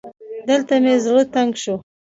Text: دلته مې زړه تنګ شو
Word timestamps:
دلته 0.47 0.73
مې 0.83 0.95
زړه 1.05 1.23
تنګ 1.33 1.51
شو 1.63 1.75